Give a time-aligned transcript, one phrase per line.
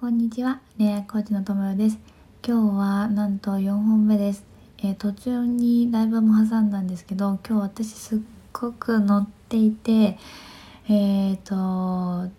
[0.00, 1.98] こんにちは、恋愛コーチのともよです。
[2.46, 4.44] 今日はなんと4本目です。
[4.78, 8.18] えー、途中にライブも挟んだんですけど、今日私すっ
[8.52, 10.16] ごく乗っていて、
[10.88, 12.30] えっ、ー、と、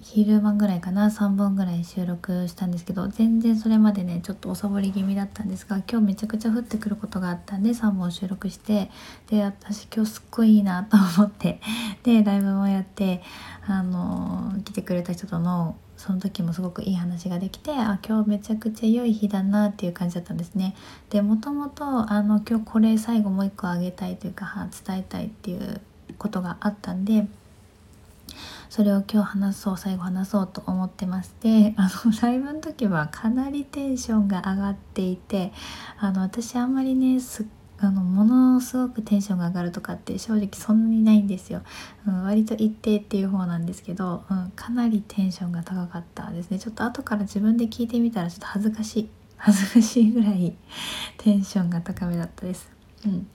[0.00, 8.88] 昼間ぐらいかな？3本ぐらい収録したんですけど全然それまでねちょっとおサボり気味だったんですが今日めちゃくちゃ降ってくることがあったんで3本収録して
[9.28, 11.60] で私今日すっごいいいなと思って
[12.04, 13.20] でライブもやって
[13.66, 15.76] あの来てくれた人との
[16.06, 20.76] その時もすごくいい話ができてあ今日めちゃくちゃ良い日だなっていう感じだったんですね。
[21.10, 25.80] でもともとあの今日これ最後もう一個あげたいというか伝えたいっていう
[26.16, 27.26] ことがあったんで
[28.70, 35.52] それを今日話そう最後話そうと思ってまして あのライブの時はかなりテンションが上がっていて
[35.98, 37.46] あの私あんまりねすっ
[37.78, 41.62] あのものすごくテンションが上がるとかって正直そんなにないんですよ、
[42.06, 50.56] うん、割と一定っていう方なんですけど、うん、かなりテンションが高かったですねちょっと後から自分で聞いてみたらちょっと恥ずかしい 恥ずかしいぐらい
[51.18, 52.70] テンションが高めだったです。
[53.04, 53.26] うん、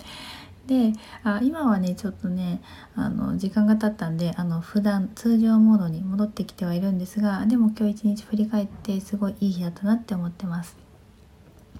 [0.65, 2.59] であ今はねちょっとね
[2.95, 10.75] あの時間が経ったんであの普段通常モードに戻ってきてはいるんですがでも今日一日振り返ってすごいいい日だったなって思ってます。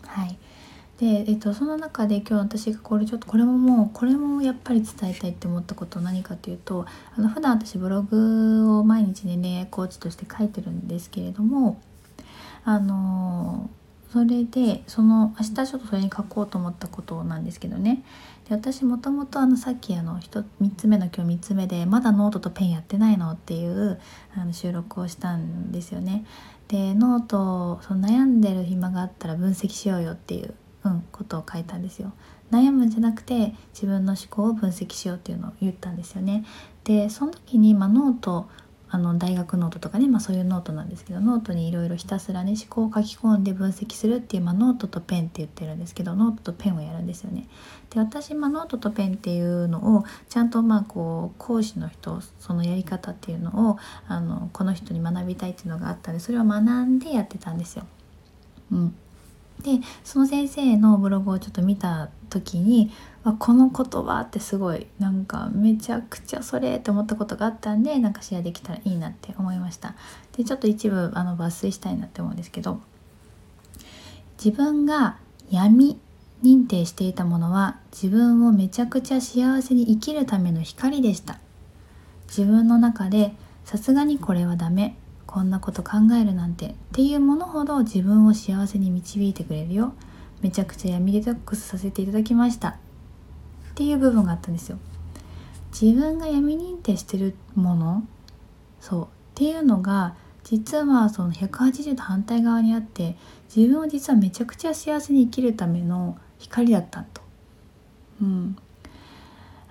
[0.06, 0.38] はい
[1.02, 6.86] で、えっと、その中で今日私がこれちょっとこれももうこれもやっぱり伝えたいって思ったこと何かというと
[7.18, 11.82] あの普段私ブログを毎日ね恋愛コーチとして書いてるんですけれども
[12.64, 13.72] あの
[14.14, 18.04] それでその明日ちょっとそれに書こうと思ったことなんですけどね
[18.48, 20.46] で私もともとあのさっきあの 3,
[20.78, 24.00] つ目の今日3つ目でまだノートとペンやってないのっていう
[24.36, 26.26] あの収録をしたんですよね。
[26.68, 30.54] でノートその悩んでる暇があったら分析しようよっていう、
[31.32, 32.12] ことを書いたんですよ。
[32.52, 36.44] 悩むんじゃなくて自分の思考を分析しようっていうのを言ったんですよね。
[36.84, 38.50] でその時に、まあ、ノート
[38.94, 47.48] あの大学ノートとかね、まあ、そういうノートなんですけどノートにいろいろひたすらね思考を書き込んで分析するっていう、まあ、ノートとペンって言ってるんですけどノートとペンをやるんですよね。
[47.90, 53.78] で私、まあ、ノートとペンっていうのをちゃんとまあこう講師の人そのやり方っていうのを
[54.10, 57.86] あのこの人に学びたいっていうのがあったんでそれを学んでやってたんですよ。
[58.74, 58.96] うん、
[59.64, 62.92] でその先生のブログをちょっと見た時に
[63.38, 69.96] この言葉ってすごいなんかめちゃくちゃそれって思ったことがあったんでなんかシェアできたらいいなって思いました。
[70.36, 72.82] でちょっと一部あの抜粋したいなって思うんですけど
[74.44, 75.18] 自分が
[75.52, 76.00] 闇
[76.42, 81.40] 認定していたものは自分をめちゃくちゃ幸せに生きるための光でした。
[82.28, 83.36] 自分の中で
[83.66, 84.96] さすがにこれはダメ。
[85.32, 89.94] こんなこと考えるなんてっていうものほど自分を幸せに導いてくれるよ。
[90.42, 92.70] めちゃくちゃ闇デトックスさせていただきました。
[92.70, 94.78] っていう部分があったんですよ。
[95.72, 98.06] 自分が闇認定してるもの
[98.82, 103.16] そうっていうのが実はその180度反対側にあって
[103.56, 107.22] 自分を実はめちゃくちゃ幸せに生きるための光だったと。
[108.22, 108.58] うん、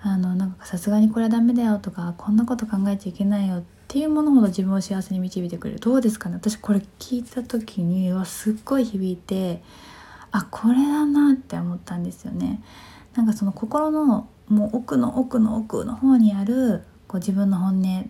[0.03, 6.35] あのなんかさすがにこれはダメだよとかこんなこと考えちゃいけないよっていうものほど自分を幸せに導いてくれるどうですかね？
[6.35, 9.61] 私これ聞いた時にはすっごい響いて
[10.31, 12.63] あこれだなって思ったんですよね。
[13.13, 18.05] なんかその心のもう奥の奥の奥の方にあるこう自分の本音っ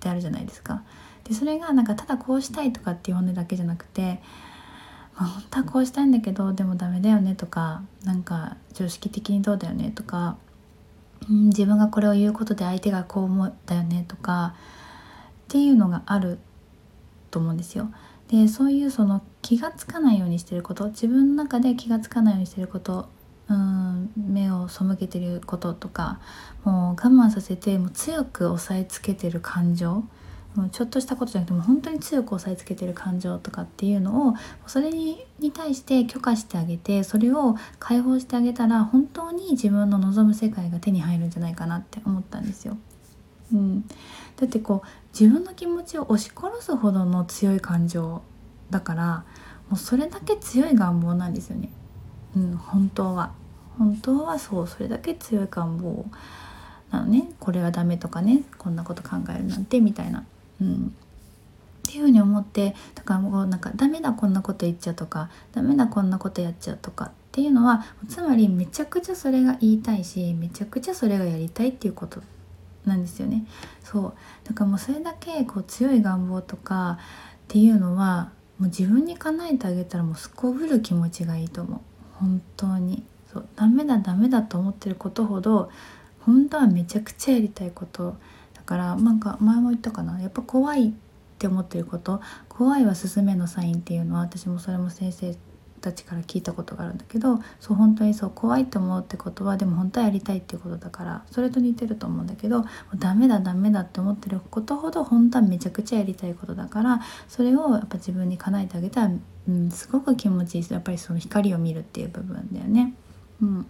[0.00, 0.82] てあるじゃないですか。
[1.22, 4.20] でそれがなんかただこうしたいとかっていう本音だけじゃなくて、
[5.16, 10.36] まあ、本当はこうしたいんだけどでもダメだよねとかなんか常識的にどうだよねとか
[11.28, 14.54] うん、自分がこれを言うことで相手がこう思ったよねとか
[15.44, 16.38] っていうのがある
[17.30, 17.90] と思うんですよ。
[18.28, 23.08] でそういうその気が付かないようにしてること自分の中で気が付かないようにしてること
[23.48, 26.20] うん目を背けてることとか
[26.64, 30.04] もう我慢させてもう強く押さえつけてる感情
[30.70, 34.34] ちょっとしたことじゃなくても本当に強く押さえつけてる感情とかっていうのを
[34.68, 42.76] それに対して許可してあげてそれを解放してあげたら本当に自分の望む世界が手に入るんじゃないかなって思ったんですよ。
[43.52, 43.82] うん、
[44.36, 48.22] だってこう自分の気持ちを押し殺すほどの強い感情
[48.70, 49.24] だから
[49.68, 51.70] もうそれだけ強い願望なんですよね。
[52.36, 53.32] うん、本当は。
[53.76, 56.06] 本当はそうそれだけ強い願望
[56.92, 57.28] なのね。
[57.40, 58.44] これはダメとかね。
[58.56, 60.24] こんなこと考えるなんてみたいな。
[60.60, 60.94] うん、
[61.88, 72.22] っていうふうに思ってだからもうなんかダメだこんなこと言っちゃうとかダメだこんなことやっちゃうとかっていうのはつまりめちゃくちゃそれが言いたいしめちゃくちゃそれがやりたいっていうこと
[72.86, 73.46] なんですよね。
[73.82, 74.14] そう。
[74.44, 81.80] だからもうそれだけこう強い願望とかっていうのはもう自分に叶えてあげたらもうすこぶる気持ちがいいと思う。
[82.14, 83.02] 本当に。
[83.32, 83.46] そう。
[83.56, 85.70] ダメだダメだと思ってることほど
[86.20, 88.16] 本当はめちゃくちゃやりたいこと
[88.66, 90.92] からなんか前も言ったかなやっぱ怖いっ
[91.38, 95.36] て思ってること怖いは進めのサインっていうのは私もそれも先生
[95.84, 102.64] たちから聞いたことがあるんだけどそう本当にそう怖いって思うってことはでも本当はやりたいっていうことだからそれと似てると思うんだけど
[102.96, 109.10] ダメだダメだって思ってることほど本当はめちゃくちゃやりたいことだからそれをやっぱ自分に叶えてあげたら、
[109.48, 112.94] うん、すごく気持ちいいやっぱりその光を見るっていう部分だよね。
[113.42, 113.66] うん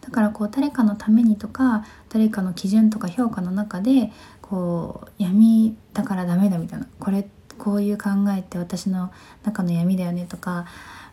[0.00, 4.10] だからこう誰かのためにとか誰かの基準とか評価の中で
[4.40, 7.28] こう闇だからダメだみたいなこれ
[7.58, 9.12] こういう考えって私の
[9.44, 10.66] 中の闇だよねとか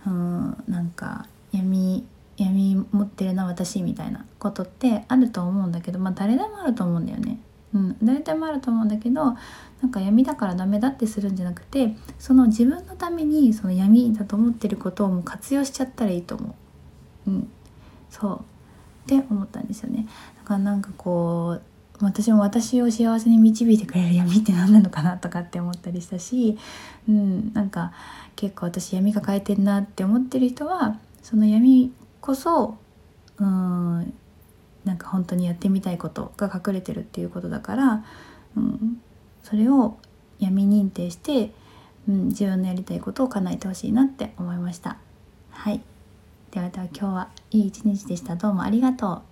[0.05, 2.05] うんなんか闇
[2.37, 7.39] 闇持ってるな私みたいなことってあると思うんだけどまあ誰でもあると思うんだよね。
[7.73, 9.35] うん、誰でもあると思うんだけどな
[9.87, 16.55] んか闇だからダメだってするんじゃなくてその自分のためにその闇だと思ってることをもう活用しちゃったらいいと思
[17.27, 17.29] う。
[17.29, 17.51] うん、
[18.09, 18.39] そう
[19.13, 20.07] って思ったんですよね。
[20.37, 21.61] だからなんかこう
[22.01, 26.57] 私も私を幸せに導いてくれる闇って何なのかなとかって思ったりしたし、
[27.07, 27.91] うん、なんか
[28.35, 31.91] 結構私闇抱えてんなって思ってる人はその闇
[32.21, 32.77] こそ
[33.37, 34.13] うん
[34.85, 38.05] なんか本当にやってみたいことが隠れてるっていうことだから、
[38.55, 39.01] うん、
[39.43, 39.97] それを
[40.39, 41.51] 闇認定して、
[42.07, 44.97] うん、自分のやりたいことを叶えてほしいなって思いました。
[45.51, 45.81] はい
[46.51, 48.35] ではでは今日はいい一日でした。
[48.35, 49.28] どうもありがとう。